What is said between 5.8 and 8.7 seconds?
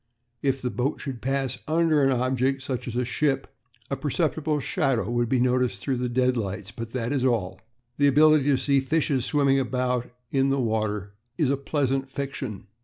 the deadlights, but that is all. The ability to